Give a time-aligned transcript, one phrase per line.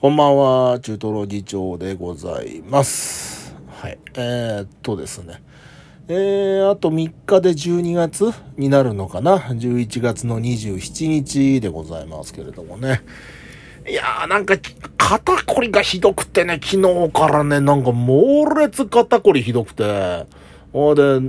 [0.00, 3.54] こんばんは、中トロ議長でございます。
[3.68, 3.98] はい。
[4.14, 5.42] えー、っとですね。
[6.08, 13.02] えー、あと3日で12月になるのかな ?11 月の27日でございますけれどもね。
[13.86, 14.54] いやーなんか、
[14.96, 20.24] 肩こりがひどくてね、昨日からね、なんか猛烈肩こりひどくて。
[20.72, 21.20] ほで、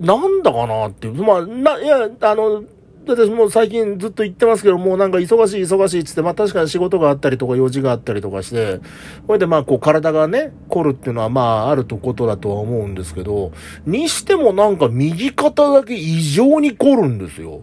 [0.00, 1.14] なんだかなっていう。
[1.14, 2.62] まあ、な、いや、あの、
[3.06, 8.80] 私もう最近ずっと言ってますけど、もうなんか忙しい忙しいっつって、まあ確かに仕事があったりとか用事があったりとかして、
[9.26, 13.52] これでまあこう体がね、凝るっていうのはまああるとことだとは思うんですけど、
[13.86, 17.62] にしてもなんか右肩だけ異常に凝るんですよ。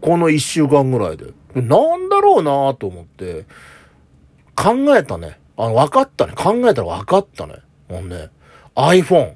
[0.00, 1.26] この一週間ぐらいで。
[1.54, 3.44] なんだろうなと思って、
[4.56, 5.38] 考えたね。
[5.56, 6.32] あの、分かったね。
[6.34, 7.56] 考えたら分かったね。
[7.88, 8.30] もうね、
[8.74, 9.34] iPhone。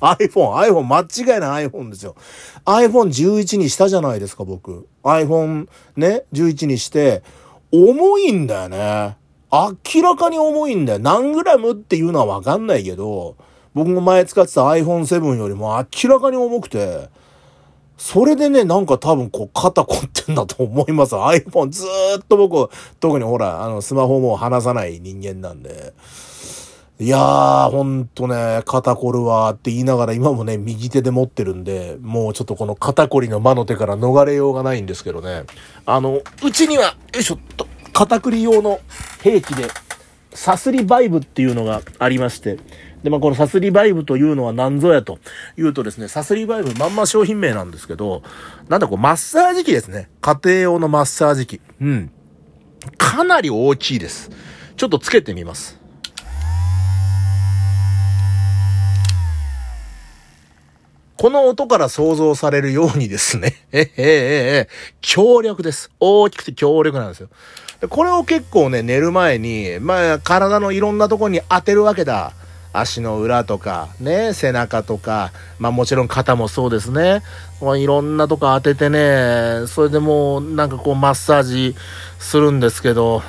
[0.00, 2.16] iPhone、iPhone、間違いない iPhone ですよ。
[2.64, 4.88] iPhone11 にしたじゃないですか、僕。
[5.02, 7.22] iPhone ね、11にして、
[7.72, 9.16] 重いんだよね。
[9.52, 10.98] 明らかに重いんだよ。
[10.98, 13.36] 何グラムっていうのはわかんないけど、
[13.74, 17.08] 僕も前使ってた iPhone7 よりも明らかに重くて、
[17.96, 21.14] それでね、なんか多分こう肩凝ってんだと思います。
[21.14, 25.92] iPhone ずーっと僕、特にほら、あの、スマホも離さない人間なんで。
[27.00, 35.44] いやー、ほんとね、肩こるわーって言いながら今もね、右手で持ってるんで、もうちょっとこの肩こりの魔の手から逃れようがないんですけどね。
[35.86, 38.80] あの、うちには、よいしょっと、肩こり用の
[39.22, 39.68] 兵器で、
[40.34, 42.58] サスリバイブっていうのがありまして、
[43.02, 45.20] で、まあ、このサスリバイブというのは何ぞやと
[45.56, 48.22] いうとですね、サスリバイブまんま商品名なんですけど、
[48.68, 50.10] なんだこう、マッサージ機ですね。
[50.20, 51.62] 家庭用のマッサージ機。
[51.80, 52.10] うん。
[52.98, 54.30] かなり大きいです。
[54.76, 55.79] ちょっとつけてみます。
[61.20, 64.68] この音から想像されるようにですね、 ええええええ
[65.02, 65.90] 強力です。
[66.00, 67.28] 大きくて強力なんですよ。
[67.78, 72.32] でこれを結構ね、寝る前に、まあ、体のいろんなとこに当てるわけだ。
[72.72, 77.22] 足の裏とか、ね、背中とか、まあもちろん肩もそうですね。
[77.60, 81.76] まあいろんなとこ当ててね、それでもうなんかこうマッサージ
[82.18, 83.22] するんですけど、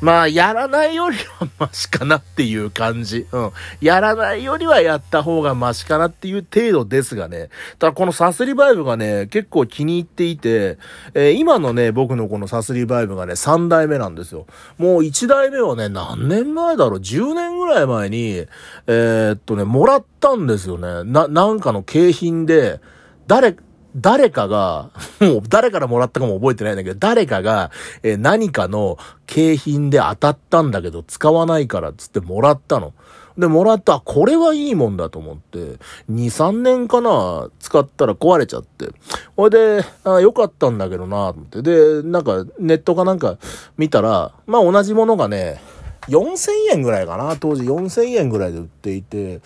[0.00, 3.26] まあ、やらないよりはマシかなっていう感じ。
[3.32, 3.50] うん。
[3.80, 7.48] やらないよりはやった方がマシかなっていう程度ですがね。
[7.78, 10.78] ただこのサスリバイブがね、結構気に入っていて、
[11.14, 14.46] えー今のね、僕のこのサスリバイブがね、3代目なんですよ。
[14.78, 18.46] もう1代目はね、何年前だろう ?10 年ぐらい前に、
[18.86, 21.10] えーっとね、もらったんですよね。
[21.10, 22.80] な、なんかの景品で、
[23.26, 23.56] 誰、
[23.96, 24.90] 誰かが、
[25.20, 27.70] もう誰からもらったかも覚えてないんだけど、誰かが、
[28.02, 32.92] えー何かの景品で当たったんだけど使わないからっつってもらったの。
[33.38, 35.78] で、もらった、これはいいもんだと思って、2、
[36.10, 38.88] 3年かな、使ったら壊れちゃって。
[39.36, 41.62] ほいで、あよかったんだけどな、と思って。
[41.62, 43.36] で、なんか、ネットかなんか
[43.76, 45.60] 見たら、まあ同じものがね、
[46.08, 49.40] 4000円ぐらいかな当時4000円ぐらいで売っていて、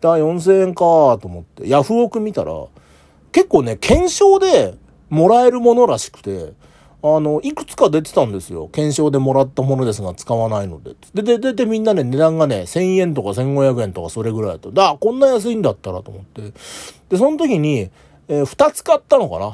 [0.00, 2.52] だ4000円かと思って、ヤフオク見たら、
[3.34, 4.76] 結構ね、検証で
[5.10, 6.52] もらえるものらしくて、
[7.02, 8.68] あの、いくつか出てたんですよ。
[8.68, 10.94] 検証でもらったものですが使わないので。
[11.12, 14.70] で、で、で、で、みんなね、値段がね、1000円とか1500円とかそれぐらいだと。
[14.70, 16.52] だ、こんな安いんだったらと思って。
[17.10, 17.90] で、その時に、
[18.28, 19.52] えー2つ買ったのかな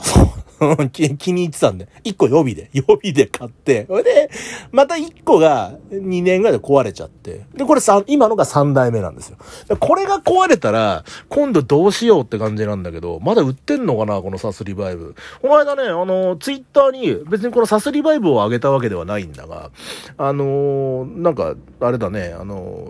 [0.78, 1.88] う気気に入ってたんで。
[2.04, 3.86] 一個予備で、 予備で買って。
[3.88, 4.30] それで、
[4.72, 7.46] また一個が2年ぐらいで壊れちゃって。
[7.54, 9.38] で、これさ、今のが3代目なんですよ。
[9.68, 15.14] でこれが壊れたら、今度どうしようって感じなんだけど、まだ売ってんのかなこのサスリバイブ。
[15.40, 19.70] この間ね、あの、ツイッターに別にこのサスリバイブを上げたわけではないんだが、
[20.18, 22.88] あのなんか、あれだね、あの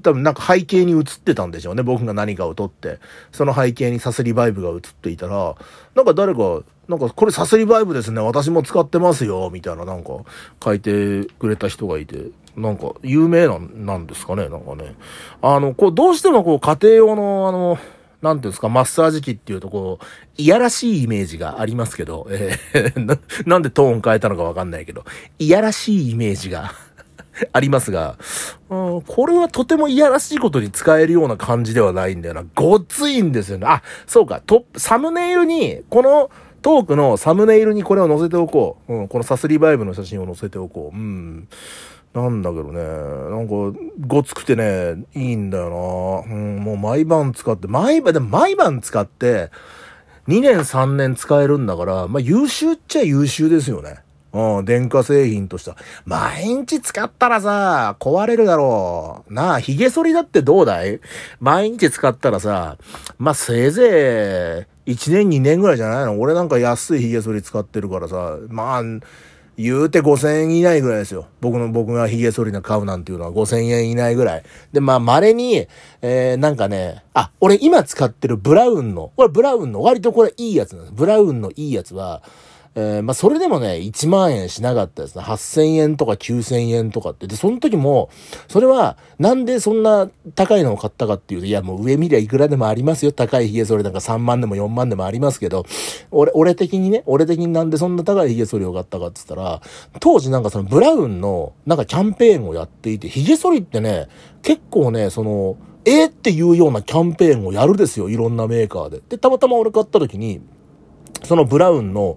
[0.00, 1.82] 多分なんか背景に映ってたんでしょうね。
[1.82, 2.98] 僕が何かを撮って。
[3.32, 5.54] その背景にサスリバイブが映っていたら、
[5.94, 8.20] なんか誰か、なんかこれサスリバイブですね。
[8.20, 9.50] 私も使ってますよ。
[9.52, 10.10] みたいななんか
[10.62, 14.48] 書いてくれた人がいて、なんか有名なんなんですかね。
[14.48, 14.96] なんかね。
[15.42, 17.78] あの、こうどうしてもこう家庭用のあの、
[18.22, 20.04] なんていうんですか、マッサージ機っていうとこう、
[20.36, 25.04] いやらしいイメージがありますけど、えーななんでトーン変えたのかわかんないけど、
[25.38, 26.72] いやらしいイメージが
[27.52, 28.16] ありますが、
[28.68, 32.44] うん、これはとてもいやらしいことに使えるような感じではないんだよな。
[32.54, 33.66] ごっついんですよね。
[33.66, 36.30] あ、そうか、トップ、サムネイルに、この
[36.62, 38.94] トークのサムネイルにこれを載せておこう。
[38.94, 40.96] うん、このサスリバイブの写真を載せておこう。
[40.96, 41.48] うん。
[42.12, 46.34] なんだけどね、なんか、ごつくてね、いいんだよな。
[46.34, 49.50] うん、もう毎晩使って、毎晩、でも毎晩使って、
[50.28, 54.00] 2年3年使えるんだから、まあ優秀っちゃ優秀ですよね。
[54.32, 55.72] うん、電化製品として。
[56.04, 59.32] 毎日使ったらさ、壊れるだろう。
[59.32, 61.00] なあ、髭剃りだってどうだい？
[61.40, 62.76] 毎日使ったらさ、
[63.18, 66.20] まあせいぜい1年2年ぐらいじゃないの？
[66.20, 68.82] 俺なんか安い髭剃り使ってるからさ、まあ、
[69.56, 71.26] 言うて5000円以内ぐらいですよ。
[71.42, 74.42] 僕の、僕が髭剃りの買うなんていうのは5000円以内ぐらい。
[74.72, 75.66] で、まあ、稀に、
[76.00, 80.94] えー、なんかね、あ、俺今使ってるブラウンの、これブラウンの、割とこれいいやつなんです。
[80.94, 82.22] ブラウンのいいやつは、
[82.76, 85.24] えー、まあ、それでもね、1万円しなかったですね。
[85.24, 87.26] 8000円とか9000円とかって。
[87.26, 88.10] で、その時も、
[88.46, 93.10] それは、なんでそんな高いのを買ったかっていうと、いや、もう上見りゃいくらでもありますよ。
[93.10, 95.66] 高い髭剃りなんか3万でも4万でもありますけど、
[96.12, 99.60] 俺、俺的にね、俺的になんでそんな高い髭剃りを買ったかって言ったら、
[99.98, 104.06] 当時なんかそのブラウンの、なんかキャンペーンをやっていて、髭剃りってね、
[104.42, 108.10] 結構ね、その、えー、っていうようなキャンペーンをやるですよ。
[108.10, 109.00] いろんなメーカーで。
[109.08, 110.40] で、たまたま俺買った時に、
[111.24, 112.16] そのブラウンの、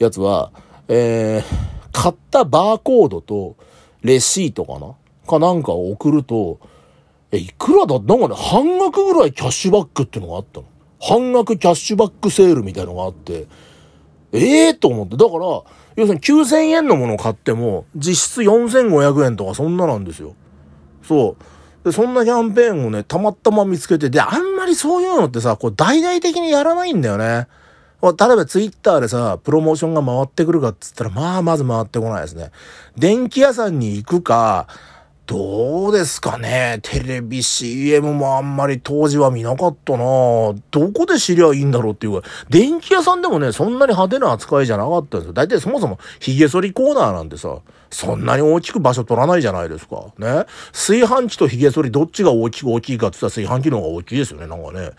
[0.00, 0.50] やつは、
[0.88, 3.56] えー、買ったバーコードと、
[4.02, 4.94] レシートかな？
[5.28, 6.58] かなんかを送ると、
[7.30, 8.00] え、いくらだ？
[8.00, 10.66] なんかね、半額ぐらいキャッシュバックってのがあったの。
[11.00, 13.46] 半額キャッシュバックセールみたいのがあって、
[14.32, 15.16] ええー、と思って。
[15.18, 15.38] だから、
[15.96, 20.34] 要するに9000円のものを買っても、実質4500円とかそんななんですよ。
[21.02, 21.84] そう。
[21.84, 27.48] で、そんなキャンペーンをね、たまたま見つけて、で、あんまりそういうのってさ、こう大々的にやらないんだよね。
[28.02, 32.50] 例えばツイッターでさ、プロモーションが回ってくるかっつったら、まあ、まず回ってこないですね。
[32.96, 34.68] 電気屋さんに行くか、
[35.26, 40.54] どうですかねテレビ CM もあんまり当時は見なかったなど
[40.92, 45.32] こで知りゃいいんだろうっていうか、電気屋さんでもね、そんなに派手な扱いじゃなかったんですよ。
[45.32, 47.58] 大体そもそも髭剃りコーナーなんてさ、
[47.90, 50.06] そんなに大きく場所取らないじゃないですか。
[50.18, 50.46] ね。
[50.72, 54.92] 炊飯器と髭剃りどっちが大きく大きいかって言ったら炊飯器の方が大きいですよね、なんかね。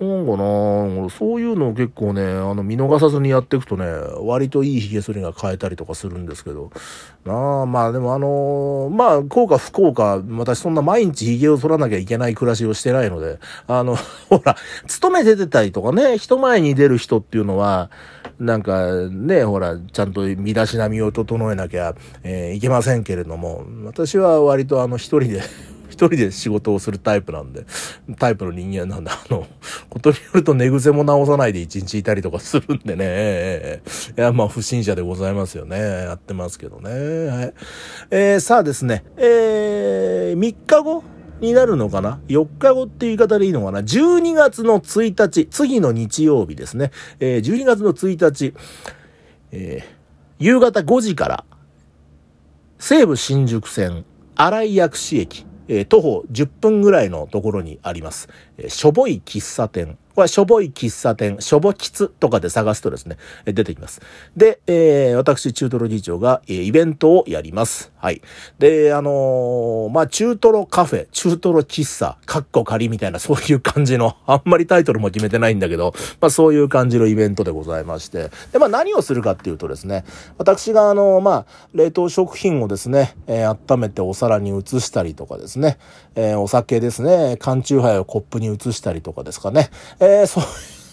[0.00, 3.84] なんかなそういうのを結構ね、あの、見逃さずにやっていくとね、
[4.22, 6.70] 割といい髭剃りが変えたりとかするんですけど。
[7.26, 13.96] なあ、まあでもあのー、まあ、効果不効果、私そんな毎日髭を剃らなきゃいけない暮らしをしてないので、あの、
[14.30, 14.56] ほら、
[14.86, 17.90] 勤めててたりとかね、人前に出る人っていうのは、
[18.38, 25.42] なんかね、ほら、ちゃんと身だしなみを整えなきゃ、えー、いけませんけれども、私は割とあの一人で
[25.90, 27.66] 一人で仕事をするタイプなんで、
[28.18, 29.46] タイプの人間なんで、あの、
[29.88, 33.82] ことによると寝癖も直さないで一日いたりとかするんでね、
[34.16, 35.78] いや、まあ不審者でございますよね。
[35.78, 36.90] やってますけどね。
[36.90, 37.54] はい。
[38.10, 41.02] えー、さあですね、えー、3日後
[41.40, 46.92] になるのかな ?4 日後っていう言い方でいいのかな ?12 月の1日、次の日曜日ですね。
[47.18, 48.54] えー、12月の1日、
[49.52, 49.84] えー、
[50.38, 51.44] 夕方5時から、
[52.82, 54.06] 西武新宿線、
[54.36, 59.98] 荒井薬師駅、えー、徒歩10分ぐらいのところにあります、えー、しょぼい喫茶店。
[60.20, 64.02] これしょぼい喫茶店、しょぼ喫とかで探すとですね、出てきます。
[64.36, 67.90] で、えー、私、中トロ議長が、えー、イベントをやります。
[67.96, 68.20] はい。
[68.58, 78.30] で、あのー、まあ、中トロカフェ、中トロ喫茶、カッコ仮みたいな、そういう感じの、あんまりタイトルも決めてないんだけど、まあ、そういう感じのイベントでございまして。
[78.52, 80.04] で、まあ、何をするかっていうとですね、
[80.36, 85.78] 私があのー、まあ、冷凍食品をですね、えー、温めてお皿に移したりとかですね、
[86.14, 89.70] えー、お酒ですね、缶チューハイをコップに移したりとかですかね、
[90.00, 90.44] え、そう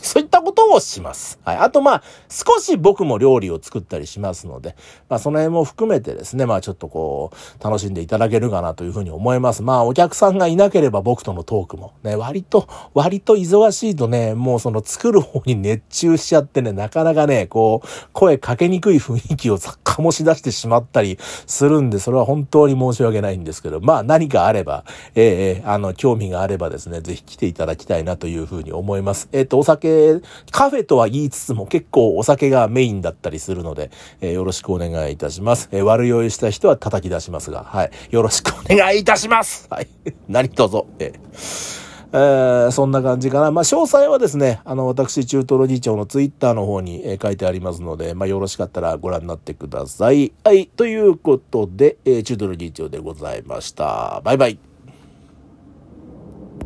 [0.01, 1.39] そういったことをします。
[1.43, 1.57] はい。
[1.57, 4.75] あと、まあ、少し僕も料理を作ったりしますので、
[5.09, 9.63] まあ、その辺も含めてですね、まあ、ちょっとこう、楽しんでいただけるかなというふうに思います。
[9.63, 24.83] まあ、お客さんがいなければ僕とのトークも、ね、割と、割と忙しいとね、もうその作る方に熱中しちゃってね、なかなかね、こう、声かけにくい雰囲気を醸し出してしまったりするんで、それは本当に申し訳ないんですけど、まあ、何かあれば、
[25.15, 29.29] え、えー、あの、興味があればですね、ぜひ来ていただきたいなというふうに思います。
[29.31, 33.91] えっ、ー、と、お酒カフェとは言いつつも結構お酒がメインだったりするので、
[34.21, 35.69] えー、よろしくお願いいたします。
[35.71, 37.91] えー、悪酔いした人は叩き出しますが、はい。
[38.11, 39.87] よろしくお願いいたしますはい。
[40.27, 40.83] 何卒。
[40.99, 43.51] えーえー、そんな感じかな。
[43.51, 50.31] まあ、詳細はですね、あの、私、中トロ議長のツイッターの方に、えー、書いてありますので、まあ、よろしかったらご覧になってください。
[50.43, 50.67] はい。
[50.67, 54.21] ということで、えー、中トロ議長でございました。
[54.23, 54.76] バイバイ。